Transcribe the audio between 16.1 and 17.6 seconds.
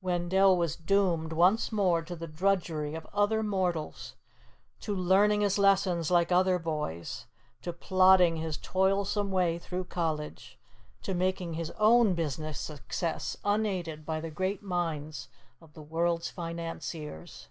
financiers.